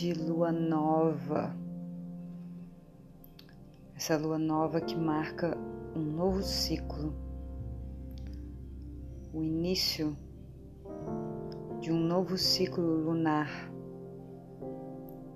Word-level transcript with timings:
de 0.00 0.14
lua 0.14 0.50
nova. 0.50 1.54
Essa 3.94 4.16
lua 4.16 4.38
nova 4.38 4.80
que 4.80 4.96
marca 4.96 5.54
um 5.94 6.00
novo 6.00 6.42
ciclo, 6.42 7.12
o 9.30 9.42
início 9.42 10.16
de 11.82 11.92
um 11.92 12.00
novo 12.00 12.38
ciclo 12.38 12.82
lunar, 12.82 13.50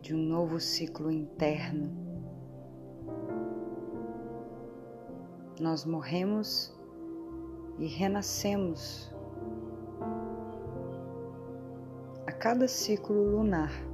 de 0.00 0.14
um 0.14 0.18
novo 0.18 0.58
ciclo 0.58 1.10
interno. 1.10 1.92
Nós 5.60 5.84
morremos 5.84 6.74
e 7.78 7.86
renascemos 7.86 9.14
a 12.26 12.32
cada 12.32 12.66
ciclo 12.66 13.30
lunar. 13.30 13.93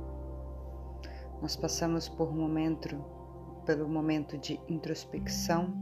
Nós 1.41 1.57
passamos 1.57 2.07
por 2.07 2.29
um 2.29 2.37
momento, 2.37 3.03
pelo 3.65 3.89
momento 3.89 4.37
de 4.37 4.61
introspecção, 4.69 5.73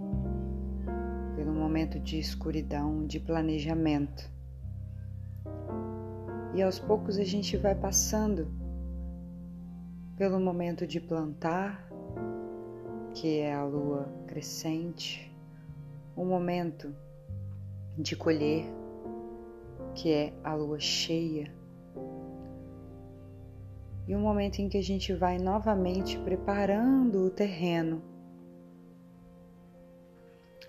pelo 1.35 1.53
momento 1.53 1.99
de 1.99 2.17
escuridão, 2.17 3.05
de 3.05 3.19
planejamento. 3.19 4.31
E 6.55 6.63
aos 6.63 6.79
poucos 6.79 7.19
a 7.19 7.25
gente 7.25 7.57
vai 7.57 7.75
passando 7.75 8.49
pelo 10.17 10.39
momento 10.39 10.87
de 10.87 11.01
plantar, 11.01 11.89
que 13.15 13.39
é 13.39 13.53
a 13.53 13.65
lua 13.65 14.09
crescente, 14.29 15.33
o 16.15 16.25
momento 16.25 16.95
de 17.97 18.15
colher, 18.15 18.65
que 19.93 20.13
é 20.13 20.33
a 20.45 20.55
lua 20.55 20.79
cheia, 20.79 21.53
e 24.09 24.15
o 24.15 24.19
momento 24.19 24.59
em 24.61 24.69
que 24.69 24.79
a 24.79 24.83
gente 24.83 25.13
vai 25.15 25.39
novamente 25.39 26.19
preparando 26.19 27.27
o 27.27 27.31
terreno 27.31 28.03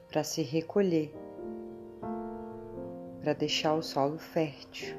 para 0.09 0.23
se 0.23 0.41
recolher, 0.43 1.13
para 3.21 3.33
deixar 3.33 3.73
o 3.73 3.81
solo 3.81 4.19
fértil 4.19 4.97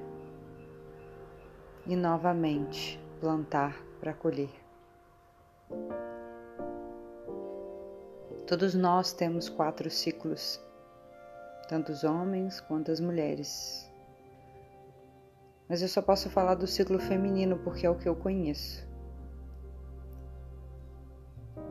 e 1.87 1.95
novamente 1.95 2.99
plantar 3.21 3.77
para 4.01 4.15
colher. 4.15 4.51
Todos 8.47 8.75
nós 8.75 9.13
temos 9.13 9.49
quatro 9.49 9.89
ciclos 9.91 10.61
tanto 11.71 11.93
os 11.93 12.03
homens 12.03 12.61
quanto 12.61 12.91
as 12.91 12.99
mulheres. 12.99 13.89
Mas 15.71 15.83
eu 15.83 15.89
só 15.89 16.03
posso 16.03 16.29
falar 16.29 16.57
do 16.57 16.67
ciclo 16.67 16.99
feminino 16.99 17.57
porque 17.59 17.87
é 17.87 17.91
o 17.91 17.95
que 17.95 18.09
eu 18.09 18.17
conheço. 18.17 18.85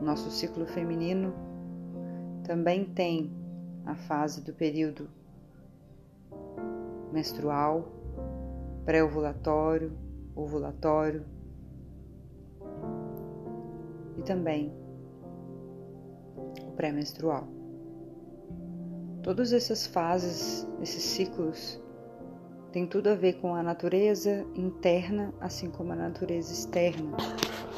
Nosso 0.00 0.30
ciclo 0.30 0.64
feminino 0.64 1.34
também 2.42 2.86
tem 2.86 3.30
a 3.84 3.94
fase 3.94 4.40
do 4.40 4.54
período 4.54 5.06
menstrual, 7.12 7.92
pré-ovulatório, 8.86 9.92
ovulatório 10.34 11.26
e 14.16 14.22
também 14.22 14.72
o 16.66 16.72
pré-menstrual. 16.74 17.46
Todas 19.22 19.52
essas 19.52 19.86
fases, 19.86 20.66
esses 20.80 21.02
ciclos, 21.02 21.78
têm 22.72 22.86
tudo 22.86 23.08
a 23.08 23.14
ver 23.14 23.34
com 23.34 23.54
a 23.54 23.62
natureza 23.62 24.46
interna, 24.54 25.34
assim 25.40 25.70
como 25.70 25.92
a 25.92 25.96
natureza 25.96 26.52
externa. 26.52 27.16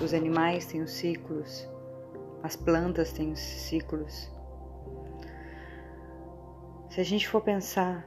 Os 0.02 0.12
animais 0.12 0.66
têm 0.66 0.82
os 0.82 0.92
ciclos, 0.92 1.68
as 2.42 2.56
plantas 2.56 3.12
têm 3.12 3.32
os 3.32 3.40
ciclos. 3.40 4.30
Se 6.90 7.00
a 7.00 7.04
gente 7.04 7.26
for 7.26 7.40
pensar 7.40 8.06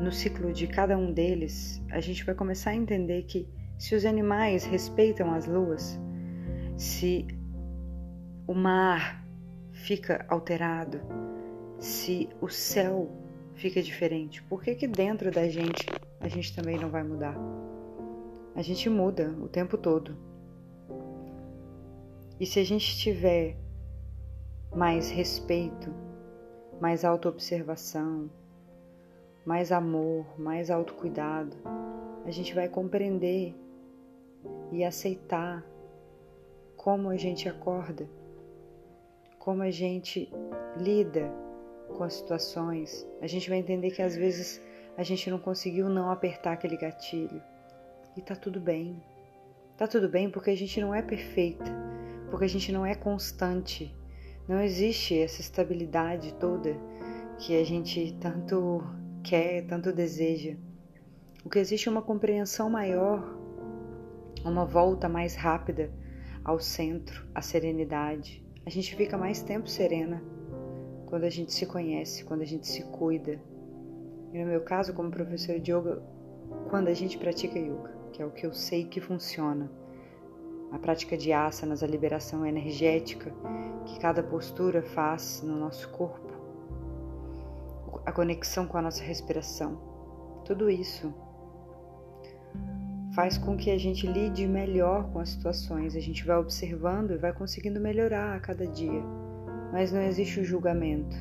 no 0.00 0.12
ciclo 0.12 0.52
de 0.52 0.66
cada 0.66 0.96
um 0.96 1.10
deles, 1.12 1.82
a 1.90 2.00
gente 2.00 2.24
vai 2.24 2.34
começar 2.34 2.70
a 2.70 2.74
entender 2.74 3.22
que 3.22 3.48
se 3.78 3.94
os 3.94 4.04
animais 4.04 4.64
respeitam 4.64 5.32
as 5.32 5.46
luas, 5.46 5.98
se 6.76 7.26
o 8.46 8.54
mar 8.54 9.24
fica 9.72 10.24
alterado, 10.28 11.00
se 11.78 12.28
o 12.40 12.48
céu 12.48 13.25
fica 13.56 13.82
diferente, 13.82 14.42
por 14.44 14.62
que, 14.62 14.74
que 14.74 14.86
dentro 14.86 15.30
da 15.30 15.48
gente 15.48 15.86
a 16.20 16.28
gente 16.28 16.54
também 16.54 16.78
não 16.78 16.88
vai 16.88 17.02
mudar? 17.02 17.36
A 18.54 18.62
gente 18.62 18.88
muda 18.88 19.34
o 19.40 19.48
tempo 19.48 19.76
todo. 19.76 20.16
E 22.38 22.46
se 22.46 22.60
a 22.60 22.64
gente 22.64 22.96
tiver 22.96 23.56
mais 24.74 25.10
respeito, 25.10 25.92
mais 26.80 27.04
autoobservação, 27.04 28.30
mais 29.44 29.72
amor, 29.72 30.24
mais 30.38 30.70
autocuidado, 30.70 31.56
a 32.24 32.30
gente 32.30 32.54
vai 32.54 32.68
compreender 32.68 33.54
e 34.70 34.84
aceitar 34.84 35.64
como 36.76 37.08
a 37.08 37.16
gente 37.16 37.48
acorda 37.48 38.08
como 39.46 39.62
a 39.62 39.70
gente 39.70 40.28
lida 40.76 41.32
com 41.88 42.04
as 42.04 42.14
situações, 42.14 43.06
a 43.20 43.26
gente 43.26 43.48
vai 43.48 43.58
entender 43.58 43.90
que 43.90 44.02
às 44.02 44.14
vezes 44.14 44.60
a 44.96 45.02
gente 45.02 45.30
não 45.30 45.38
conseguiu 45.38 45.88
não 45.88 46.10
apertar 46.10 46.52
aquele 46.52 46.76
gatilho. 46.76 47.42
E 48.16 48.22
tá 48.22 48.34
tudo 48.34 48.60
bem. 48.60 49.02
Tá 49.76 49.86
tudo 49.86 50.08
bem 50.08 50.30
porque 50.30 50.50
a 50.50 50.56
gente 50.56 50.80
não 50.80 50.94
é 50.94 51.02
perfeita, 51.02 51.64
porque 52.30 52.44
a 52.44 52.48
gente 52.48 52.72
não 52.72 52.84
é 52.84 52.94
constante. 52.94 53.94
Não 54.48 54.60
existe 54.60 55.18
essa 55.18 55.40
estabilidade 55.40 56.34
toda 56.34 56.76
que 57.38 57.60
a 57.60 57.64
gente 57.64 58.16
tanto 58.20 58.82
quer, 59.22 59.66
tanto 59.66 59.92
deseja. 59.92 60.56
O 61.44 61.50
que 61.50 61.58
existe 61.58 61.88
é 61.88 61.90
uma 61.90 62.02
compreensão 62.02 62.70
maior, 62.70 63.22
uma 64.44 64.64
volta 64.64 65.08
mais 65.08 65.36
rápida 65.36 65.92
ao 66.44 66.58
centro, 66.58 67.26
à 67.34 67.42
serenidade, 67.42 68.44
a 68.64 68.70
gente 68.70 68.96
fica 68.96 69.16
mais 69.16 69.42
tempo 69.42 69.68
serena 69.68 70.22
quando 71.06 71.24
a 71.24 71.30
gente 71.30 71.52
se 71.52 71.64
conhece, 71.64 72.24
quando 72.24 72.42
a 72.42 72.46
gente 72.46 72.66
se 72.66 72.82
cuida. 72.84 73.40
E 74.32 74.38
no 74.38 74.46
meu 74.46 74.60
caso, 74.60 74.92
como 74.92 75.10
professora 75.10 75.58
de 75.58 75.72
yoga, 75.72 76.02
quando 76.68 76.88
a 76.88 76.94
gente 76.94 77.16
pratica 77.16 77.58
yoga, 77.58 77.94
que 78.12 78.20
é 78.20 78.26
o 78.26 78.30
que 78.30 78.44
eu 78.44 78.52
sei 78.52 78.84
que 78.84 79.00
funciona. 79.00 79.70
A 80.72 80.78
prática 80.78 81.16
de 81.16 81.32
asanas, 81.32 81.82
a 81.82 81.86
liberação 81.86 82.44
energética 82.44 83.32
que 83.86 84.00
cada 84.00 84.22
postura 84.22 84.82
faz 84.82 85.40
no 85.42 85.56
nosso 85.56 85.88
corpo, 85.90 86.32
a 88.04 88.12
conexão 88.12 88.66
com 88.66 88.76
a 88.76 88.82
nossa 88.82 89.02
respiração. 89.02 89.80
Tudo 90.44 90.68
isso 90.68 91.14
faz 93.14 93.38
com 93.38 93.56
que 93.56 93.70
a 93.70 93.78
gente 93.78 94.06
lide 94.06 94.46
melhor 94.46 95.10
com 95.10 95.20
as 95.20 95.30
situações. 95.30 95.96
A 95.96 96.00
gente 96.00 96.26
vai 96.26 96.36
observando 96.36 97.12
e 97.12 97.16
vai 97.16 97.32
conseguindo 97.32 97.80
melhorar 97.80 98.36
a 98.36 98.40
cada 98.40 98.66
dia, 98.66 99.02
mas 99.72 99.92
não 99.92 100.00
existe 100.02 100.40
o 100.40 100.44
julgamento. 100.44 101.16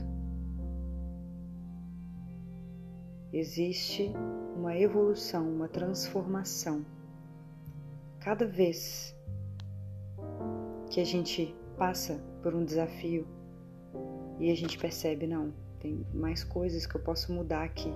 Existe 3.31 4.13
uma 4.55 4.77
evolução, 4.77 5.49
uma 5.49 5.67
transformação. 5.67 6.85
Cada 8.19 8.47
vez 8.47 9.15
que 10.89 11.01
a 11.01 11.03
gente 11.03 11.53
passa 11.77 12.23
por 12.41 12.55
um 12.55 12.63
desafio 12.63 13.27
e 14.39 14.49
a 14.49 14.55
gente 14.55 14.77
percebe, 14.77 15.27
não, 15.27 15.53
tem 15.79 16.05
mais 16.13 16.43
coisas 16.43 16.85
que 16.85 16.95
eu 16.95 17.01
posso 17.01 17.31
mudar 17.31 17.63
aqui. 17.63 17.93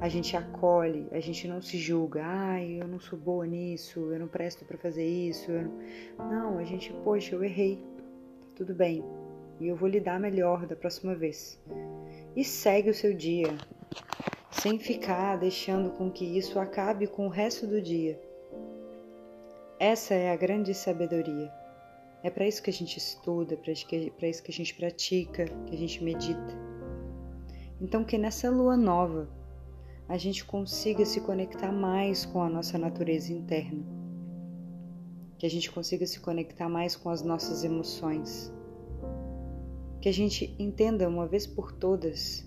A 0.00 0.08
gente 0.08 0.36
acolhe, 0.36 1.08
a 1.10 1.20
gente 1.20 1.48
não 1.48 1.60
se 1.60 1.78
julga. 1.78 2.22
Ai, 2.24 2.80
eu 2.80 2.86
não 2.86 3.00
sou 3.00 3.18
boa 3.18 3.46
nisso, 3.46 4.12
eu 4.12 4.20
não 4.20 4.28
presto 4.28 4.64
para 4.64 4.78
fazer 4.78 5.06
isso. 5.06 5.50
Não... 5.50 6.30
não, 6.30 6.58
a 6.58 6.64
gente, 6.64 6.92
poxa, 7.02 7.34
eu 7.34 7.42
errei. 7.42 7.76
Tá 8.40 8.46
tudo 8.56 8.74
bem. 8.74 9.02
E 9.60 9.68
eu 9.68 9.76
vou 9.76 9.88
lidar 9.88 10.18
melhor 10.18 10.66
da 10.66 10.74
próxima 10.74 11.14
vez. 11.14 11.60
E 12.34 12.44
segue 12.44 12.90
o 12.90 12.94
seu 12.94 13.14
dia, 13.14 13.56
sem 14.50 14.78
ficar 14.78 15.36
deixando 15.36 15.90
com 15.90 16.10
que 16.10 16.24
isso 16.24 16.58
acabe 16.58 17.06
com 17.06 17.26
o 17.26 17.30
resto 17.30 17.66
do 17.66 17.80
dia. 17.80 18.20
Essa 19.78 20.14
é 20.14 20.30
a 20.30 20.36
grande 20.36 20.72
sabedoria. 20.74 21.52
É 22.22 22.30
para 22.30 22.46
isso 22.46 22.62
que 22.62 22.70
a 22.70 22.72
gente 22.72 22.96
estuda, 22.96 23.56
para 23.56 23.70
isso 23.72 23.86
que 24.42 24.50
a 24.50 24.54
gente 24.54 24.74
pratica, 24.74 25.44
que 25.66 25.74
a 25.74 25.78
gente 25.78 26.02
medita. 26.02 26.54
Então, 27.80 28.02
que 28.02 28.16
nessa 28.16 28.48
lua 28.48 28.76
nova 28.76 29.28
a 30.08 30.16
gente 30.16 30.44
consiga 30.44 31.04
se 31.04 31.20
conectar 31.20 31.72
mais 31.72 32.24
com 32.24 32.42
a 32.42 32.48
nossa 32.48 32.78
natureza 32.78 33.32
interna, 33.32 33.84
que 35.38 35.46
a 35.46 35.50
gente 35.50 35.70
consiga 35.70 36.06
se 36.06 36.20
conectar 36.20 36.68
mais 36.68 36.94
com 36.96 37.10
as 37.10 37.22
nossas 37.22 37.64
emoções, 37.64 38.52
que 40.04 40.08
a 40.10 40.12
gente 40.12 40.54
entenda 40.58 41.08
uma 41.08 41.26
vez 41.26 41.46
por 41.46 41.72
todas 41.72 42.46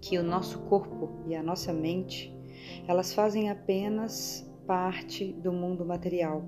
que 0.00 0.16
o 0.16 0.22
nosso 0.22 0.60
corpo 0.60 1.10
e 1.26 1.36
a 1.36 1.42
nossa 1.42 1.74
mente 1.74 2.34
elas 2.88 3.12
fazem 3.12 3.50
apenas 3.50 4.50
parte 4.66 5.30
do 5.30 5.52
mundo 5.52 5.84
material. 5.84 6.42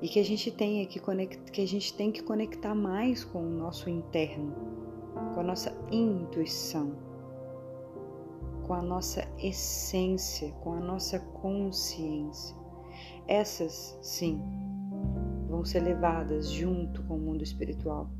E 0.00 0.08
que 0.08 0.18
a 0.18 0.24
gente 0.24 0.50
tenha 0.50 0.84
que 0.84 0.98
conectar, 0.98 1.52
que 1.52 1.60
a 1.60 1.66
gente 1.66 1.94
tem 1.94 2.10
que 2.10 2.24
conectar 2.24 2.74
mais 2.74 3.22
com 3.22 3.38
o 3.38 3.48
nosso 3.48 3.88
interno, 3.88 4.56
com 5.32 5.38
a 5.38 5.44
nossa 5.44 5.72
intuição, 5.92 6.92
com 8.66 8.74
a 8.74 8.82
nossa 8.82 9.28
essência, 9.38 10.50
com 10.54 10.72
a 10.72 10.80
nossa 10.80 11.20
consciência. 11.20 12.56
Essas, 13.28 13.96
sim, 14.02 14.42
vão 15.62 15.64
ser 15.64 15.78
levadas 15.78 16.50
junto 16.50 17.04
com 17.04 17.14
o 17.14 17.20
mundo 17.20 17.44
espiritual, 17.44 18.10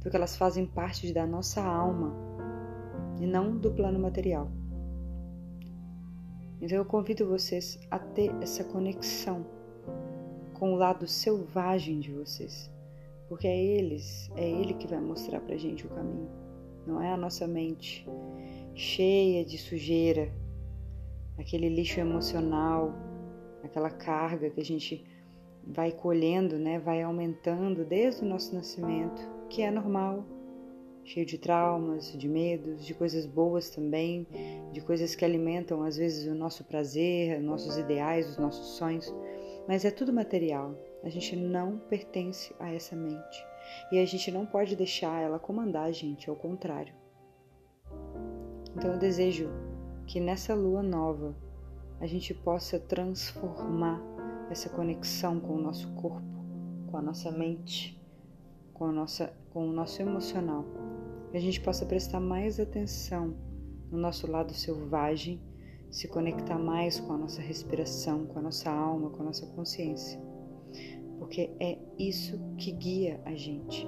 porque 0.00 0.16
elas 0.16 0.36
fazem 0.36 0.66
parte 0.66 1.12
da 1.12 1.24
nossa 1.24 1.62
alma 1.62 2.12
e 3.20 3.26
não 3.26 3.56
do 3.56 3.70
plano 3.70 4.00
material. 4.00 4.50
Então 6.60 6.76
eu 6.76 6.84
convido 6.84 7.28
vocês 7.28 7.78
a 7.88 8.00
ter 8.00 8.34
essa 8.42 8.64
conexão 8.64 9.46
com 10.54 10.74
o 10.74 10.76
lado 10.76 11.06
selvagem 11.06 12.00
de 12.00 12.10
vocês, 12.10 12.68
porque 13.28 13.46
é 13.46 13.64
eles, 13.64 14.28
é 14.34 14.50
ele 14.50 14.74
que 14.74 14.88
vai 14.88 15.00
mostrar 15.00 15.38
pra 15.38 15.56
gente 15.56 15.86
o 15.86 15.88
caminho, 15.88 16.28
não 16.84 17.00
é 17.00 17.12
a 17.12 17.16
nossa 17.16 17.46
mente 17.46 18.04
cheia 18.74 19.44
de 19.44 19.56
sujeira, 19.56 20.32
aquele 21.38 21.68
lixo 21.68 22.00
emocional, 22.00 22.92
aquela 23.62 23.88
carga 23.88 24.50
que 24.50 24.60
a 24.60 24.64
gente 24.64 25.11
vai 25.66 25.92
colhendo, 25.92 26.58
né, 26.58 26.78
vai 26.78 27.02
aumentando 27.02 27.84
desde 27.84 28.24
o 28.24 28.28
nosso 28.28 28.54
nascimento, 28.54 29.22
que 29.48 29.62
é 29.62 29.70
normal, 29.70 30.24
cheio 31.04 31.26
de 31.26 31.38
traumas, 31.38 32.12
de 32.12 32.28
medos, 32.28 32.84
de 32.84 32.94
coisas 32.94 33.26
boas 33.26 33.70
também, 33.70 34.26
de 34.72 34.80
coisas 34.80 35.14
que 35.14 35.24
alimentam 35.24 35.82
às 35.82 35.96
vezes 35.96 36.26
o 36.26 36.34
nosso 36.34 36.64
prazer, 36.64 37.40
nossos 37.40 37.76
ideais, 37.76 38.28
os 38.30 38.38
nossos 38.38 38.76
sonhos, 38.76 39.12
mas 39.66 39.84
é 39.84 39.90
tudo 39.90 40.12
material. 40.12 40.74
A 41.02 41.08
gente 41.08 41.34
não 41.34 41.78
pertence 41.78 42.54
a 42.58 42.72
essa 42.72 42.94
mente 42.94 43.44
e 43.90 43.98
a 43.98 44.04
gente 44.06 44.30
não 44.30 44.46
pode 44.46 44.76
deixar 44.76 45.20
ela 45.20 45.38
comandar 45.38 45.86
a 45.86 45.92
gente, 45.92 46.30
ao 46.30 46.36
contrário. 46.36 46.94
Então 48.76 48.92
eu 48.92 48.98
desejo 48.98 49.50
que 50.06 50.20
nessa 50.20 50.54
lua 50.54 50.82
nova 50.82 51.34
a 52.00 52.06
gente 52.06 52.34
possa 52.34 52.78
transformar 52.78 54.00
essa 54.50 54.68
conexão 54.68 55.40
com 55.40 55.54
o 55.54 55.60
nosso 55.60 55.88
corpo, 55.92 56.22
com 56.90 56.96
a 56.96 57.02
nossa 57.02 57.30
mente, 57.30 58.00
com, 58.74 58.86
a 58.86 58.92
nossa, 58.92 59.32
com 59.50 59.68
o 59.68 59.72
nosso 59.72 60.00
emocional. 60.02 60.64
Que 61.30 61.36
a 61.36 61.40
gente 61.40 61.60
possa 61.60 61.86
prestar 61.86 62.20
mais 62.20 62.60
atenção 62.60 63.34
no 63.90 63.98
nosso 63.98 64.30
lado 64.30 64.52
selvagem, 64.52 65.40
se 65.90 66.08
conectar 66.08 66.58
mais 66.58 66.98
com 66.98 67.12
a 67.12 67.18
nossa 67.18 67.40
respiração, 67.40 68.26
com 68.26 68.38
a 68.38 68.42
nossa 68.42 68.70
alma, 68.70 69.10
com 69.10 69.22
a 69.22 69.26
nossa 69.26 69.46
consciência. 69.46 70.20
Porque 71.18 71.50
é 71.60 71.78
isso 71.98 72.38
que 72.56 72.72
guia 72.72 73.20
a 73.24 73.34
gente. 73.34 73.86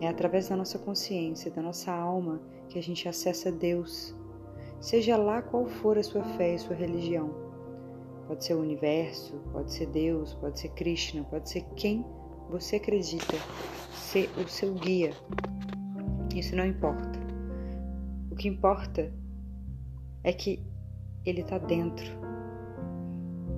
É 0.00 0.08
através 0.08 0.48
da 0.48 0.56
nossa 0.56 0.78
consciência, 0.78 1.50
da 1.50 1.60
nossa 1.60 1.92
alma, 1.92 2.40
que 2.68 2.78
a 2.78 2.82
gente 2.82 3.08
acessa 3.08 3.52
Deus, 3.52 4.14
seja 4.80 5.16
lá 5.16 5.42
qual 5.42 5.66
for 5.66 5.98
a 5.98 6.02
sua 6.02 6.22
fé 6.22 6.54
e 6.54 6.58
sua 6.58 6.74
religião 6.74 7.49
Pode 8.30 8.44
ser 8.44 8.54
o 8.54 8.60
universo, 8.60 9.36
pode 9.50 9.72
ser 9.72 9.86
Deus, 9.86 10.34
pode 10.34 10.60
ser 10.60 10.68
Krishna, 10.68 11.24
pode 11.24 11.50
ser 11.50 11.62
quem 11.74 12.06
você 12.48 12.76
acredita 12.76 13.34
ser 13.92 14.30
o 14.38 14.46
seu 14.46 14.72
guia. 14.72 15.10
Isso 16.32 16.54
não 16.54 16.64
importa. 16.64 17.18
O 18.30 18.36
que 18.36 18.46
importa 18.46 19.12
é 20.22 20.32
que 20.32 20.64
ele 21.26 21.40
está 21.40 21.58
dentro. 21.58 22.06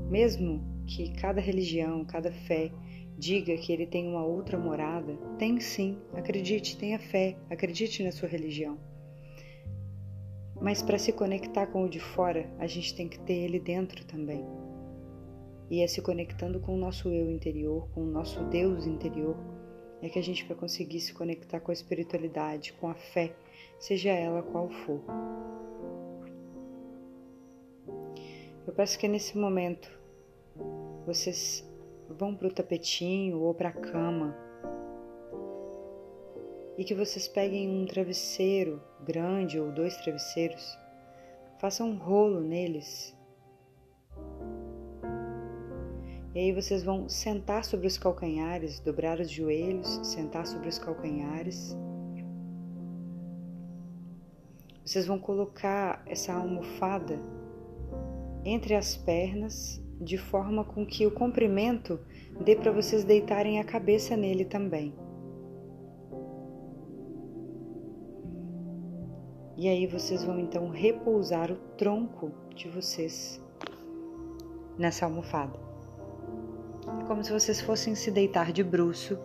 Mesmo 0.08 0.64
que 0.86 1.12
cada 1.16 1.38
religião, 1.38 2.02
cada 2.06 2.32
fé 2.32 2.72
diga 3.19 3.54
que 3.58 3.74
ele 3.74 3.86
tem 3.86 4.08
uma 4.08 4.24
outra 4.24 4.58
morada, 4.58 5.19
tem 5.38 5.60
sim, 5.60 5.98
acredite, 6.14 6.78
tenha 6.78 6.98
fé, 6.98 7.36
acredite 7.50 8.02
na 8.02 8.10
sua 8.10 8.26
religião. 8.26 8.78
Mas 10.62 10.80
para 10.80 10.98
se 10.98 11.12
conectar 11.12 11.66
com 11.66 11.84
o 11.84 11.90
de 11.90 12.00
fora, 12.00 12.48
a 12.58 12.66
gente 12.66 12.94
tem 12.94 13.06
que 13.06 13.19
ter 13.20 13.34
ele 13.34 13.60
dentro 13.60 14.02
também. 14.06 14.62
E 15.72 15.80
é 15.80 15.86
se 15.86 16.02
conectando 16.02 16.60
com 16.60 16.74
o 16.74 16.76
nosso 16.76 17.08
eu 17.08 17.30
interior, 17.30 17.88
com 17.94 18.02
o 18.02 18.06
nosso 18.06 18.44
Deus 18.44 18.84
interior, 18.86 19.34
é 20.02 20.08
que 20.10 20.19
a 20.19 20.22
gente 20.22 20.44
vai 20.44 20.54
conseguir 20.54 21.00
se 21.00 21.14
conectar 21.14 21.60
com 21.60 21.70
a 21.70 21.72
espiritualidade, 21.72 22.74
com 22.74 22.90
a 22.90 22.94
fé, 22.94 23.34
seja 23.78 24.10
ela 24.10 24.42
qual 24.42 24.69
for. 24.69 25.00
Eu 28.66 28.74
peço 28.74 28.98
que 28.98 29.08
nesse 29.08 29.38
momento 29.38 29.90
vocês 31.06 31.66
vão 32.06 32.36
para 32.36 32.48
o 32.48 32.52
tapetinho 32.52 33.40
ou 33.40 33.54
para 33.54 33.70
a 33.70 33.72
cama 33.72 34.36
e 36.76 36.84
que 36.84 36.94
vocês 36.94 37.26
peguem 37.26 37.66
um 37.66 37.86
travesseiro 37.86 38.78
grande 39.02 39.58
ou 39.58 39.72
dois 39.72 39.96
travesseiros, 39.96 40.78
façam 41.58 41.88
um 41.88 41.96
rolo 41.96 42.42
neles. 42.42 43.16
E 46.34 46.38
aí 46.38 46.52
vocês 46.52 46.82
vão 46.82 47.08
sentar 47.11 47.62
sobre 47.62 47.87
os 47.87 47.99
calcanhares, 47.99 48.81
dobrar 48.81 49.20
os 49.20 49.31
joelhos, 49.31 50.00
sentar 50.02 50.46
sobre 50.46 50.69
os 50.69 50.79
calcanhares. 50.79 51.76
Vocês 54.84 55.06
vão 55.06 55.19
colocar 55.19 56.02
essa 56.06 56.32
almofada 56.32 57.20
entre 58.44 58.75
as 58.75 58.96
pernas, 58.96 59.81
de 60.00 60.17
forma 60.17 60.64
com 60.64 60.84
que 60.84 61.06
o 61.06 61.11
comprimento 61.11 62.00
dê 62.44 62.56
para 62.56 62.73
vocês 62.73 63.05
deitarem 63.05 63.61
a 63.61 63.64
cabeça 63.64 64.17
nele 64.17 64.44
também. 64.44 64.94
E 69.56 69.69
aí 69.69 69.87
vocês 69.87 70.25
vão 70.25 70.40
então 70.40 70.70
repousar 70.70 71.52
o 71.52 71.56
tronco 71.76 72.32
de 72.56 72.69
vocês 72.69 73.40
nessa 74.76 75.05
almofada. 75.05 75.62
Como 77.12 77.23
se 77.23 77.31
vocês 77.31 77.61
fossem 77.61 77.94
se 77.94 78.11
deitar 78.11 78.53
de 78.53 78.64
bruço, 78.64 79.19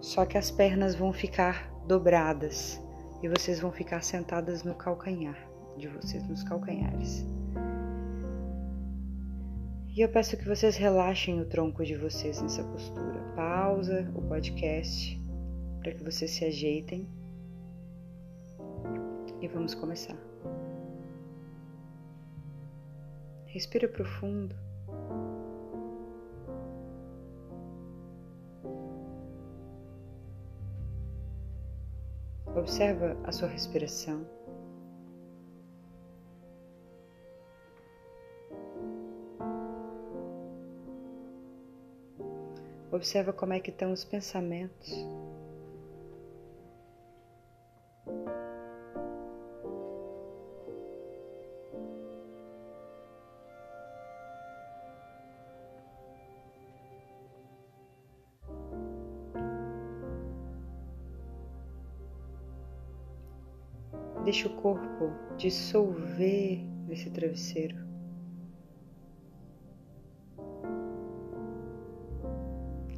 só 0.00 0.24
que 0.24 0.38
as 0.38 0.52
pernas 0.52 0.94
vão 0.94 1.12
ficar 1.12 1.68
dobradas 1.84 2.80
e 3.20 3.28
vocês 3.28 3.58
vão 3.58 3.72
ficar 3.72 4.04
sentadas 4.04 4.62
no 4.62 4.72
calcanhar 4.72 5.36
de 5.76 5.88
vocês, 5.88 6.22
nos 6.28 6.44
calcanhares. 6.44 7.26
E 9.88 10.00
eu 10.00 10.08
peço 10.08 10.36
que 10.36 10.44
vocês 10.44 10.76
relaxem 10.76 11.40
o 11.40 11.44
tronco 11.44 11.84
de 11.84 11.96
vocês 11.96 12.40
nessa 12.40 12.62
postura. 12.62 13.18
Pausa 13.34 14.08
o 14.14 14.22
podcast 14.22 15.20
para 15.80 15.90
que 15.90 16.04
vocês 16.04 16.30
se 16.30 16.44
ajeitem 16.44 17.04
e 19.40 19.48
vamos 19.48 19.74
começar. 19.74 20.16
Respira 23.46 23.88
profundo. 23.88 24.67
Observa 32.78 33.16
a 33.24 33.32
sua 33.32 33.48
respiração. 33.48 34.24
Observa 42.92 43.32
como 43.32 43.52
é 43.52 43.58
que 43.58 43.70
estão 43.70 43.90
os 43.90 44.04
pensamentos. 44.04 44.92
Deixe 64.28 64.46
o 64.46 64.50
corpo 64.56 65.10
dissolver 65.38 66.62
nesse 66.86 67.08
travesseiro. 67.08 67.76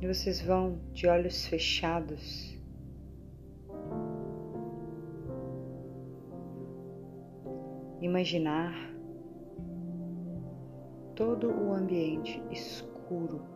E 0.01 0.09
vocês 0.09 0.41
vão 0.41 0.81
de 0.93 1.07
olhos 1.07 1.47
fechados. 1.47 2.59
Imaginar 8.01 8.75
todo 11.15 11.49
o 11.49 11.73
ambiente 11.73 12.43
escuro. 12.51 13.50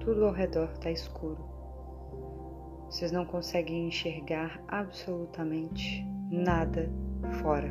Tudo 0.00 0.24
ao 0.24 0.32
redor 0.32 0.70
está 0.72 0.90
escuro. 0.90 1.48
Vocês 2.86 3.12
não 3.12 3.24
conseguem 3.24 3.86
enxergar 3.86 4.60
absolutamente 4.66 6.04
nada 6.30 6.90
fora. 7.40 7.70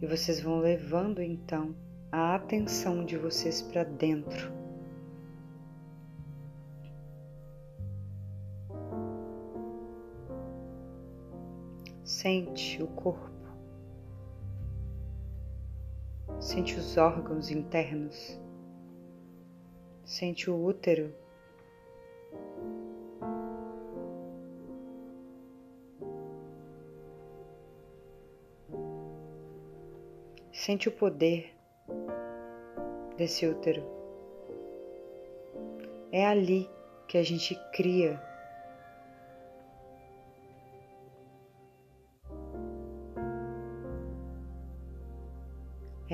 E 0.00 0.06
vocês 0.06 0.40
vão 0.40 0.60
levando 0.60 1.20
então 1.20 1.74
a 2.12 2.34
atenção 2.34 3.04
de 3.04 3.18
vocês 3.18 3.60
para 3.60 3.84
dentro. 3.84 4.52
Sente 12.04 12.82
o 12.82 12.86
corpo, 12.86 13.33
sente 16.54 16.78
os 16.78 16.96
órgãos 16.96 17.50
internos, 17.50 18.40
sente 20.04 20.48
o 20.48 20.64
útero. 20.64 21.12
Sente 30.52 30.88
o 30.88 30.92
poder 30.92 31.52
desse 33.16 33.48
útero. 33.48 33.82
É 36.12 36.24
ali 36.24 36.70
que 37.08 37.18
a 37.18 37.22
gente 37.24 37.58
cria 37.72 38.22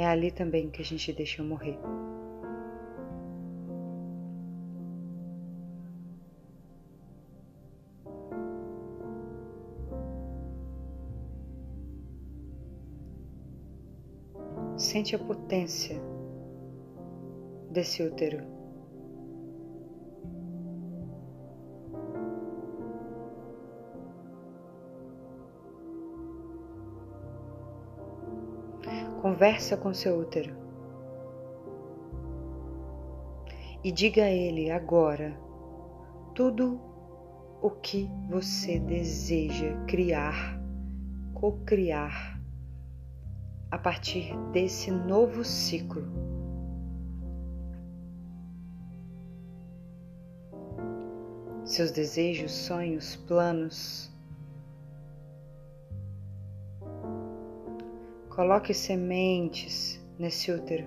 É 0.01 0.07
ali 0.07 0.31
também 0.31 0.71
que 0.71 0.81
a 0.81 0.85
gente 0.85 1.13
deixa 1.13 1.43
morrer. 1.43 1.79
Sente 14.79 15.15
a 15.15 15.19
potência 15.19 16.01
desse 17.71 18.03
útero. 18.03 18.60
Conversa 29.41 29.75
com 29.75 29.95
seu 29.95 30.19
útero 30.21 30.55
e 33.83 33.91
diga 33.91 34.25
a 34.25 34.31
ele 34.31 34.71
agora 34.71 35.35
tudo 36.35 36.79
o 37.63 37.71
que 37.71 38.07
você 38.29 38.79
deseja 38.79 39.83
criar, 39.87 40.61
co-criar 41.33 42.39
a 43.71 43.79
partir 43.79 44.37
desse 44.53 44.91
novo 44.91 45.43
ciclo. 45.43 46.05
Seus 51.65 51.91
desejos, 51.91 52.53
sonhos, 52.53 53.17
planos, 53.17 54.10
Coloque 58.31 58.73
sementes 58.73 60.01
nesse 60.19 60.51
útero. 60.53 60.87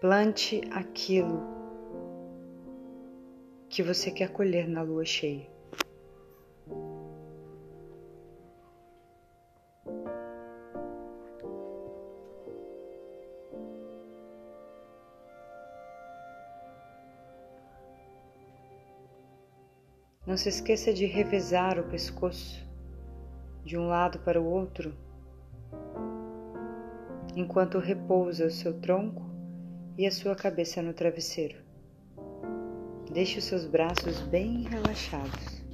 Plante 0.00 0.62
aquilo 0.70 1.40
que 3.68 3.82
você 3.82 4.10
quer 4.10 4.32
colher 4.32 4.66
na 4.66 4.82
lua 4.82 5.04
cheia. 5.04 5.55
Não 20.36 20.42
se 20.42 20.50
esqueça 20.50 20.92
de 20.92 21.06
revezar 21.06 21.80
o 21.80 21.84
pescoço 21.84 22.62
de 23.64 23.74
um 23.78 23.86
lado 23.86 24.18
para 24.18 24.38
o 24.38 24.44
outro, 24.44 24.94
enquanto 27.34 27.78
repousa 27.78 28.44
o 28.44 28.50
seu 28.50 28.78
tronco 28.78 29.24
e 29.96 30.06
a 30.06 30.10
sua 30.10 30.36
cabeça 30.36 30.82
no 30.82 30.92
travesseiro. 30.92 31.56
Deixe 33.10 33.38
os 33.38 33.46
seus 33.46 33.64
braços 33.64 34.20
bem 34.28 34.64
relaxados. 34.64 35.64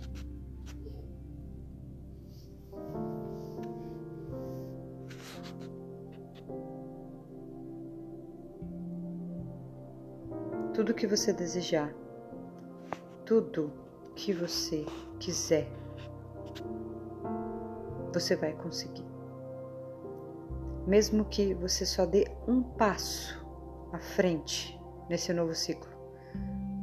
Tudo 10.73 10.95
que 10.95 11.09
você 11.09 11.33
desejar, 11.33 11.93
tudo 13.27 13.83
que 14.15 14.33
você 14.33 14.85
quiser, 15.19 15.69
você 18.13 18.37
vai 18.37 18.53
conseguir. 18.53 19.05
Mesmo 20.87 21.25
que 21.25 21.55
você 21.55 21.87
só 21.87 22.05
dê 22.05 22.27
um 22.47 22.63
passo 22.63 23.45
à 23.93 23.99
frente 23.99 24.79
nesse 25.09 25.33
novo 25.33 25.55
ciclo, 25.55 25.91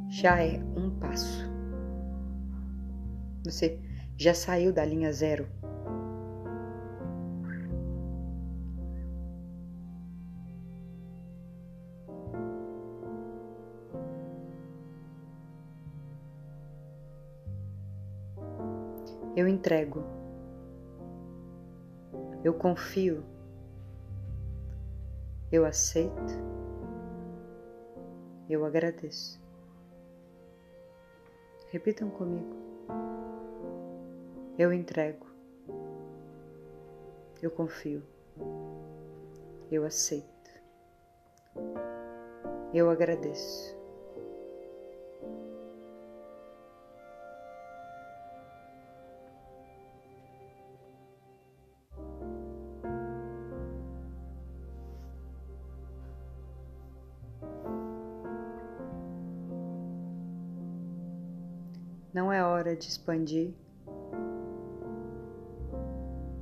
já 0.08 0.42
é 0.42 0.58
um 0.76 0.90
passo. 0.98 1.48
Você 3.44 3.78
já 4.16 4.34
saiu 4.34 4.72
da 4.72 4.84
linha 4.84 5.12
zero. 5.12 5.48
Eu 19.36 19.46
entrego. 19.46 20.02
Eu 22.42 22.52
confio. 22.54 23.22
Eu 25.52 25.64
aceito. 25.64 26.50
Eu 28.48 28.64
agradeço. 28.64 29.40
Repitam 31.70 32.10
comigo. 32.10 32.56
Eu 34.58 34.72
entrego. 34.72 35.26
Eu 37.40 37.50
confio. 37.52 38.02
Eu 39.70 39.84
aceito. 39.84 40.50
Eu 42.74 42.90
agradeço. 42.90 43.79
Não 62.12 62.32
é 62.32 62.44
hora 62.44 62.74
de 62.74 62.88
expandir, 62.88 63.54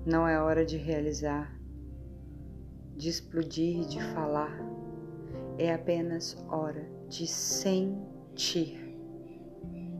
não 0.07 0.27
é 0.27 0.41
hora 0.41 0.65
de 0.65 0.79
realizar, 0.79 1.55
de 2.97 3.11
explodir, 3.11 3.87
de 3.87 4.03
falar, 4.15 4.59
é 5.59 5.75
apenas 5.75 6.43
hora 6.49 6.89
de 7.11 7.27
sentir. 7.27 8.83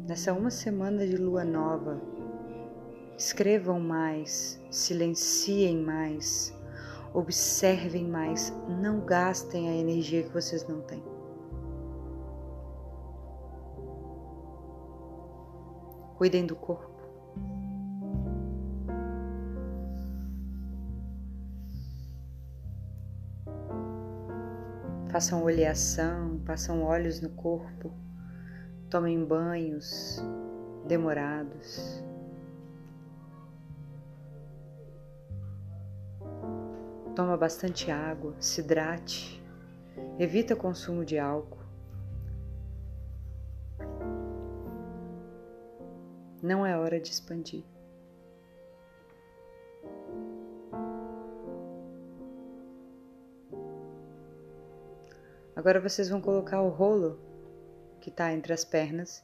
Nessa 0.09 0.33
uma 0.33 0.51
semana 0.51 1.07
de 1.07 1.19
lua 1.19 1.45
nova, 1.45 2.01
escrevam 3.19 3.79
mais, 3.79 4.59
silenciem 4.71 5.83
mais, 5.83 6.51
observem 7.13 8.07
mais, 8.09 8.51
não 8.81 9.01
gastem 9.01 9.69
a 9.69 9.77
energia 9.77 10.23
que 10.23 10.33
vocês 10.33 10.67
não 10.67 10.81
têm. 10.81 11.18
Cuidem 16.19 16.45
do 16.45 16.57
corpo. 16.57 17.01
Façam 25.13 25.45
oleação, 25.45 26.41
passam 26.45 26.83
óleos 26.83 27.21
no 27.21 27.29
corpo, 27.31 27.93
tomem 28.91 29.25
banhos 29.25 30.21
demorados. 30.89 32.03
Toma 37.15 37.37
bastante 37.37 37.93
água, 37.93 38.35
se 38.41 38.61
hidrate, 38.61 39.41
evita 40.19 40.57
consumo 40.57 41.05
de 41.05 41.17
álcool. 41.17 41.58
Não 46.49 46.65
é 46.65 46.79
hora 46.79 46.99
de 46.99 47.11
expandir. 47.11 47.63
Agora 55.55 55.79
vocês 55.79 56.09
vão 56.09 56.23
colocar 56.23 56.63
o 56.63 56.71
rolo 56.71 57.21
que 58.01 58.09
está 58.09 58.33
entre 58.33 58.55
as 58.55 58.65
pernas 58.65 59.23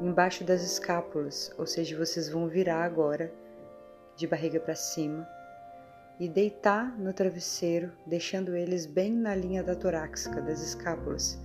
embaixo 0.00 0.44
das 0.44 0.62
escápulas, 0.62 1.52
ou 1.58 1.66
seja, 1.66 1.98
vocês 1.98 2.28
vão 2.28 2.46
virar 2.46 2.84
agora 2.84 3.34
de 4.14 4.28
barriga 4.28 4.60
para 4.60 4.76
cima 4.76 5.28
e 6.20 6.28
deitar 6.28 6.96
no 6.96 7.12
travesseiro, 7.12 7.90
deixando 8.06 8.54
eles 8.54 8.86
bem 8.86 9.12
na 9.12 9.34
linha 9.34 9.64
da 9.64 9.74
torácica 9.74 10.40
das 10.40 10.62
escápulas. 10.62 11.36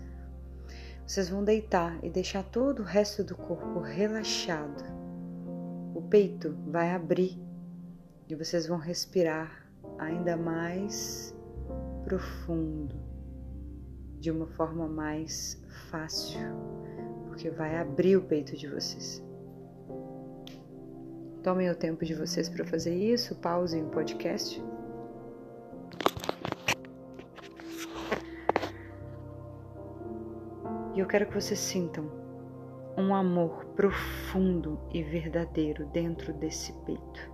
Vocês 1.12 1.28
vão 1.28 1.44
deitar 1.44 2.02
e 2.02 2.10
deixar 2.10 2.42
todo 2.42 2.80
o 2.80 2.86
resto 2.86 3.22
do 3.22 3.36
corpo 3.36 3.82
relaxado. 3.82 4.82
O 5.94 6.02
peito 6.04 6.56
vai 6.68 6.96
abrir 6.96 7.38
e 8.30 8.34
vocês 8.34 8.66
vão 8.66 8.78
respirar 8.78 9.70
ainda 10.00 10.38
mais 10.38 11.36
profundo 12.06 12.96
de 14.22 14.32
uma 14.32 14.48
forma 14.48 14.88
mais 14.88 15.62
fácil, 15.90 16.40
porque 17.28 17.50
vai 17.50 17.78
abrir 17.78 18.16
o 18.16 18.22
peito 18.22 18.56
de 18.56 18.70
vocês. 18.70 19.22
Tomem 21.44 21.70
o 21.70 21.76
tempo 21.76 22.06
de 22.06 22.14
vocês 22.14 22.48
para 22.48 22.64
fazer 22.64 22.96
isso, 22.96 23.36
pausem 23.36 23.84
o 23.84 23.90
podcast. 23.90 24.64
Eu 31.02 31.08
quero 31.08 31.26
que 31.26 31.34
vocês 31.34 31.60
sintam 31.60 32.12
um 32.96 33.16
amor 33.16 33.66
profundo 33.76 34.80
e 34.94 35.02
verdadeiro 35.02 35.88
dentro 35.88 36.32
desse 36.32 36.72
peito. 36.86 37.32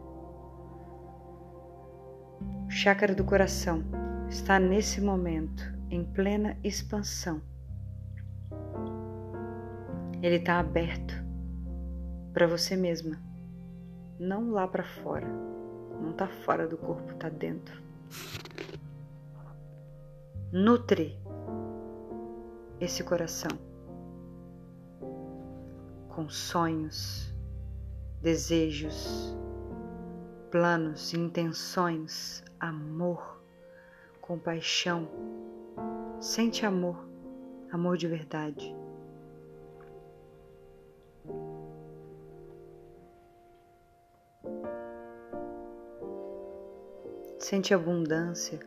O 2.66 2.70
chácara 2.70 3.14
do 3.14 3.26
coração 3.26 3.84
está 4.30 4.58
nesse 4.58 5.02
momento 5.02 5.64
em 5.90 6.06
plena 6.06 6.58
expansão. 6.64 7.42
Ele 10.22 10.38
está 10.38 10.60
aberto 10.60 11.14
para 12.34 12.48
você 12.48 12.78
mesma, 12.78 13.20
não 14.18 14.52
lá 14.52 14.66
para 14.66 14.84
fora. 14.84 15.28
Não 16.02 16.12
está 16.12 16.28
fora 16.28 16.68
do 16.68 16.78
corpo, 16.78 17.12
está 17.12 17.28
dentro. 17.28 17.82
Nutre 20.54 21.20
esse 22.80 23.04
coração 23.04 23.52
com 26.10 26.30
sonhos, 26.30 27.34
desejos, 28.22 29.36
planos, 30.50 31.14
intenções, 31.14 32.44
amor, 32.60 33.42
compaixão 34.22 35.08
Sente 36.20 36.66
amor, 36.66 36.98
amor 37.72 37.96
de 37.96 38.08
verdade. 38.08 38.76
Sente 47.38 47.72
abundância 47.72 48.60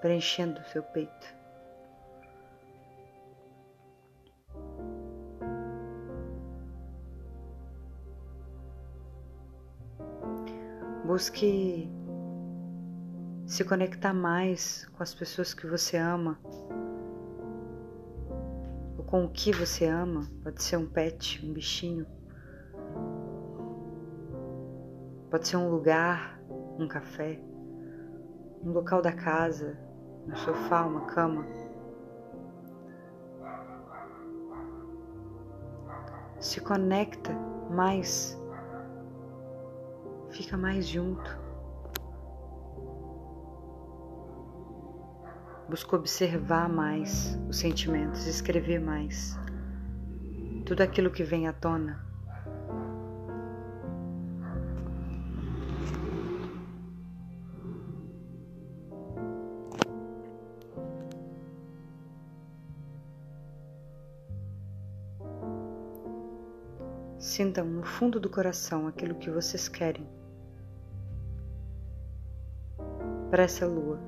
preenchendo 0.00 0.60
o 0.60 0.64
seu 0.64 0.82
peito. 0.82 1.36
Busque 11.16 11.90
se 13.46 13.64
conectar 13.64 14.12
mais 14.12 14.84
com 14.92 15.02
as 15.02 15.14
pessoas 15.14 15.54
que 15.54 15.66
você 15.66 15.96
ama, 15.96 16.38
ou 18.98 19.02
com 19.02 19.24
o 19.24 19.30
que 19.30 19.50
você 19.50 19.86
ama. 19.86 20.30
Pode 20.42 20.62
ser 20.62 20.76
um 20.76 20.86
pet, 20.86 21.42
um 21.42 21.54
bichinho, 21.54 22.06
pode 25.30 25.48
ser 25.48 25.56
um 25.56 25.70
lugar, 25.70 26.38
um 26.78 26.86
café, 26.86 27.40
um 28.62 28.72
local 28.72 29.00
da 29.00 29.12
casa, 29.12 29.74
um 30.28 30.36
sofá, 30.36 30.84
uma 30.84 31.06
cama. 31.06 31.46
Se 36.38 36.60
conecta 36.60 37.32
mais, 37.70 38.38
fica 40.36 40.54
mais 40.54 40.86
junto. 40.86 41.38
Busco 45.66 45.96
observar 45.96 46.68
mais 46.68 47.38
os 47.48 47.56
sentimentos, 47.56 48.26
escrever 48.26 48.78
mais. 48.78 49.38
Tudo 50.66 50.82
aquilo 50.82 51.10
que 51.10 51.24
vem 51.24 51.48
à 51.48 51.54
tona. 51.54 52.04
Sintam 67.18 67.64
no 67.64 67.82
fundo 67.82 68.20
do 68.20 68.28
coração 68.28 68.86
aquilo 68.86 69.14
que 69.14 69.30
vocês 69.30 69.68
querem 69.68 70.06
para 73.30 73.44
essa 73.44 73.66
lua. 73.66 74.00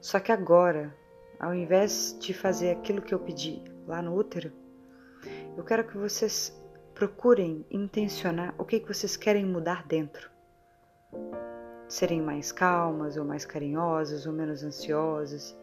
Só 0.00 0.18
que 0.18 0.32
agora, 0.32 0.94
ao 1.38 1.54
invés 1.54 2.16
de 2.18 2.32
fazer 2.32 2.70
aquilo 2.70 3.02
que 3.02 3.14
eu 3.14 3.18
pedi 3.18 3.62
lá 3.86 4.00
no 4.00 4.14
útero, 4.14 4.52
eu 5.56 5.64
quero 5.64 5.86
que 5.86 5.98
vocês 5.98 6.58
procurem 6.94 7.66
intencionar 7.70 8.54
o 8.58 8.64
que, 8.64 8.80
que 8.80 8.88
vocês 8.88 9.16
querem 9.16 9.44
mudar 9.44 9.86
dentro. 9.86 10.30
Serem 11.88 12.22
mais 12.22 12.52
calmas, 12.52 13.16
ou 13.16 13.24
mais 13.24 13.44
carinhosas, 13.44 14.26
ou 14.26 14.32
menos 14.32 14.62
ansiosas. 14.62 15.56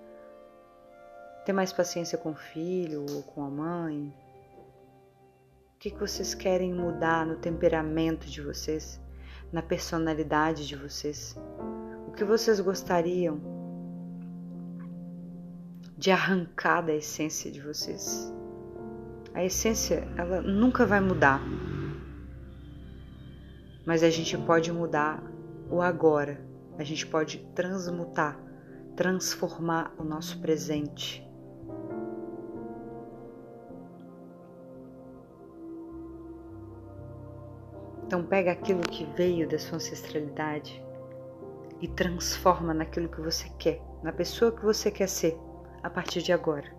Ter 1.45 1.54
mais 1.54 1.71
paciência 1.71 2.17
com 2.17 2.32
o 2.32 2.36
filho 2.36 3.06
ou 3.10 3.23
com 3.23 3.43
a 3.43 3.50
mãe. 3.50 4.13
O 5.73 5.80
que, 5.80 5.91
que 5.91 6.00
vocês 6.00 6.36
querem 6.36 6.73
mudar 6.73 7.26
no 7.26 7.38
temperamento 7.38 8.28
de 8.28 8.41
vocês, 8.41 9.00
na 9.52 9.62
personalidade 9.62 10.68
de 10.68 10.76
vocês? 10.76 11.36
O 12.08 12.12
que 12.12 12.24
vocês 12.24 12.60
gostariam 12.60 13.58
de 15.98 16.12
arrancar 16.12 16.82
da 16.82 16.94
essência 16.94 17.52
de 17.52 17.60
vocês. 17.60 18.32
A 19.34 19.44
essência, 19.44 20.08
ela 20.16 20.42
nunca 20.42 20.86
vai 20.86 21.02
mudar. 21.02 21.42
Mas 23.86 24.04
a 24.04 24.10
gente 24.10 24.38
pode 24.38 24.72
mudar 24.72 25.24
o 25.70 25.82
agora. 25.82 26.40
A 26.78 26.84
gente 26.84 27.08
pode 27.08 27.40
transmutar, 27.56 28.40
transformar 28.96 29.94
o 29.98 30.04
nosso 30.04 30.40
presente. 30.40 31.27
Então 38.08 38.24
pega 38.24 38.54
aquilo 38.54 38.80
que 38.84 39.04
veio 39.04 39.46
da 39.50 39.60
sua 39.60 39.76
ancestralidade 39.76 40.82
e 41.82 41.89
transforma 41.89 42.74
naquilo 42.74 43.10
que 43.10 43.20
você 43.20 43.50
quer, 43.60 43.82
na 44.02 44.13
pessoa 44.13 44.50
que 44.50 44.63
você 44.63 44.89
quer 44.89 45.10
ser 45.10 45.38
a 45.84 45.89
partir 45.89 46.22
de 46.22 46.32
agora. 46.32 46.74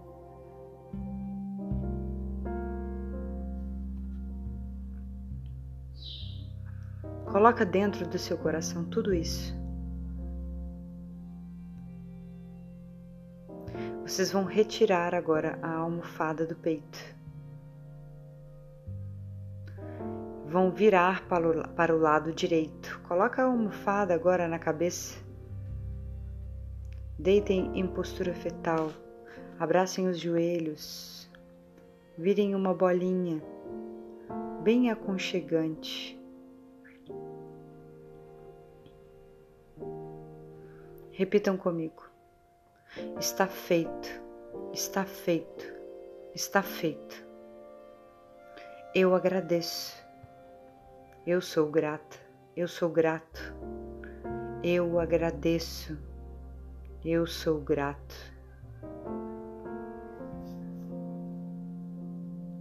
Coloca 7.31 7.67
dentro 7.67 8.09
do 8.09 8.19
seu 8.19 8.39
coração 8.39 8.87
tudo 8.87 9.13
isso. 9.13 9.55
Vocês 14.01 14.33
vão 14.33 14.45
retirar 14.45 15.15
agora 15.15 15.59
a 15.61 15.75
almofada 15.75 16.47
do 16.47 16.57
peito. 16.57 17.18
Vão 20.49 20.71
virar 20.71 21.27
para 21.29 21.95
o, 21.95 21.99
lado 21.99 22.33
direito. 22.33 23.01
Coloca 23.07 23.43
a 23.43 23.45
almofada 23.45 24.15
agora 24.15 24.49
na 24.49 24.59
cabeça 24.59 25.29
Deitem 27.19 27.73
em 27.75 27.85
postura 27.85 28.33
fetal, 28.33 28.93
abracem 29.59 30.07
os 30.07 30.21
joelhos, 30.21 31.29
virem 32.17 32.55
uma 32.55 32.73
bolinha 32.73 33.43
bem 34.63 34.89
aconchegante. 34.89 36.17
Repitam 41.11 41.57
comigo. 41.57 42.09
Está 43.19 43.49
feito, 43.49 44.09
está 44.73 45.05
feito, 45.05 45.67
está 46.37 46.63
feito. 46.63 47.27
Eu 48.95 49.13
agradeço. 49.13 50.08
Eu 51.31 51.43
sou 51.43 51.71
grata, 51.71 52.17
eu 52.57 52.67
sou 52.67 52.89
grato. 52.89 53.55
Eu 54.65 54.99
agradeço. 54.99 55.95
Eu 57.05 57.27
sou 57.27 57.61
grato. 57.61 58.15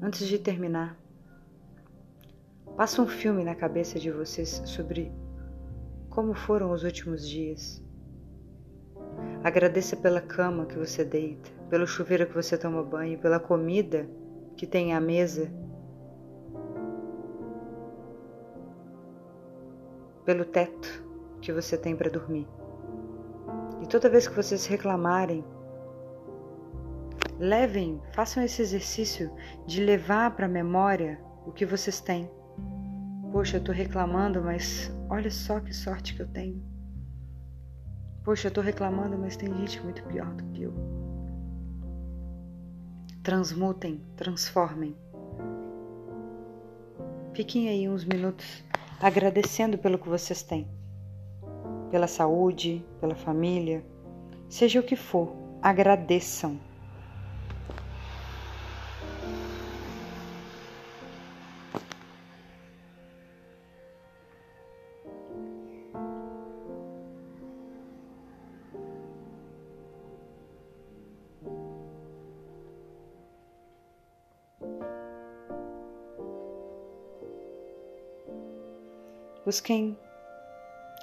Antes 0.01 0.27
de 0.27 0.37
terminar, 0.37 0.99
passa 2.75 3.01
um 3.01 3.07
filme 3.07 3.41
na 3.41 3.55
cabeça 3.55 3.97
de 3.97 4.11
vocês 4.11 4.61
sobre 4.65 5.13
como 6.09 6.33
foram 6.33 6.73
os 6.73 6.83
últimos 6.83 7.25
dias. 7.25 7.81
Agradeça 9.45 9.95
pela 9.95 10.19
cama 10.19 10.65
que 10.65 10.77
você 10.77 11.05
deita, 11.05 11.49
pelo 11.69 11.87
chuveiro 11.87 12.27
que 12.27 12.35
você 12.35 12.57
toma 12.57 12.83
banho, 12.83 13.17
pela 13.17 13.39
comida 13.39 14.09
que 14.57 14.67
tem 14.67 14.93
à 14.93 14.99
mesa, 14.99 15.49
pelo 20.27 20.43
teto 20.43 21.05
que 21.41 21.53
você 21.53 21.77
tem 21.77 21.95
para 21.95 22.09
dormir. 22.09 22.45
E 23.81 23.87
toda 23.87 24.09
vez 24.09 24.27
que 24.27 24.35
vocês 24.35 24.65
reclamarem 24.65 25.41
Levem, 27.39 28.01
façam 28.13 28.43
esse 28.43 28.63
exercício 28.63 29.31
de 29.67 29.83
levar 29.83 30.35
para 30.35 30.47
a 30.47 30.49
memória 30.49 31.19
o 31.45 31.51
que 31.51 31.67
vocês 31.67 32.01
têm. 32.01 32.29
Poxa, 33.31 33.57
eu 33.57 33.59
estou 33.59 33.75
reclamando, 33.75 34.41
mas 34.41 34.91
olha 35.07 35.29
só 35.29 35.59
que 35.59 35.71
sorte 35.71 36.15
que 36.15 36.23
eu 36.23 36.27
tenho. 36.27 36.63
Poxa, 38.23 38.47
eu 38.47 38.49
estou 38.49 38.63
reclamando, 38.63 39.17
mas 39.19 39.37
tem 39.37 39.55
gente 39.55 39.79
muito 39.83 40.03
pior 40.05 40.33
do 40.33 40.43
que 40.45 40.63
eu. 40.63 40.73
Transmutem, 43.21 44.01
transformem. 44.15 44.97
Fiquem 47.33 47.69
aí 47.69 47.87
uns 47.87 48.03
minutos 48.03 48.63
agradecendo 48.99 49.77
pelo 49.77 49.97
que 49.97 50.09
vocês 50.09 50.41
têm, 50.41 50.67
pela 51.91 52.07
saúde, 52.07 52.83
pela 52.99 53.15
família, 53.15 53.85
seja 54.49 54.79
o 54.79 54.83
que 54.83 54.95
for, 54.95 55.35
agradeçam. 55.61 56.59
Busquem 79.47 79.97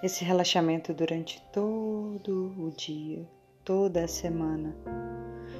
esse 0.03 0.23
relaxamento 0.23 0.93
durante 0.93 1.43
todo 1.51 2.53
o 2.59 2.71
dia, 2.77 3.27
toda 3.65 4.05
a 4.05 4.07
semana. 4.07 4.77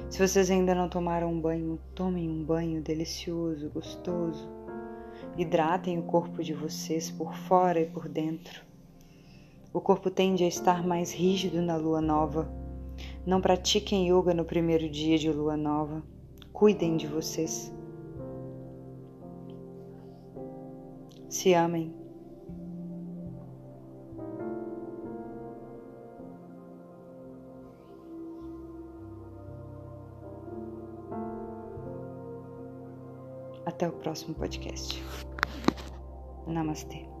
Se 0.07 0.19
vocês 0.19 0.51
ainda 0.51 0.75
não 0.75 0.87
tomaram 0.87 1.31
um 1.31 1.41
banho, 1.41 1.79
tomem 1.95 2.29
um 2.29 2.43
banho 2.43 2.83
delicioso, 2.83 3.71
gostoso. 3.71 4.47
Hidratem 5.35 5.97
o 5.97 6.03
corpo 6.03 6.43
de 6.43 6.53
vocês 6.53 7.09
por 7.09 7.33
fora 7.33 7.81
e 7.81 7.87
por 7.87 8.07
dentro. 8.07 8.61
O 9.73 9.81
corpo 9.81 10.11
tende 10.11 10.43
a 10.43 10.47
estar 10.47 10.85
mais 10.85 11.11
rígido 11.11 11.63
na 11.63 11.77
lua 11.77 12.01
nova. 12.01 12.47
Não 13.25 13.41
pratiquem 13.41 14.11
yoga 14.11 14.31
no 14.31 14.45
primeiro 14.45 14.87
dia 14.87 15.17
de 15.17 15.31
lua 15.31 15.57
nova. 15.57 16.03
Cuidem 16.53 16.97
de 16.97 17.07
vocês. 17.07 17.73
Se 21.27 21.51
amem. 21.51 22.04
Até 33.75 33.89
o 33.89 33.91
próximo 33.91 34.33
podcast. 34.35 35.03
Namastê. 36.47 37.14